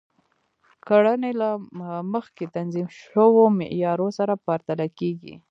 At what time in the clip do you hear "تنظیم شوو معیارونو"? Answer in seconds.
2.55-4.15